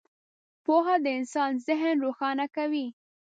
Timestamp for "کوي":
2.55-2.87